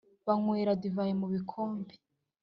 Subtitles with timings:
[0.27, 1.93] banywera divayi mu bikombe,